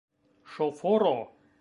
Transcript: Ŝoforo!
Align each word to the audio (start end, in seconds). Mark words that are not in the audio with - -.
Ŝoforo! 0.55 1.15